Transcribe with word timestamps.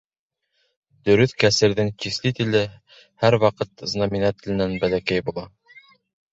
Дөрөҫ 1.09 1.35
кәсерҙең 1.43 1.91
числителе 2.07 2.63
һәр 3.27 3.39
ваҡыт 3.47 3.87
знаменателенән 3.95 4.77
бәләкәй 4.85 5.27
була 5.33 5.49